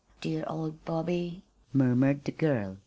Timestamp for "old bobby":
0.47-1.43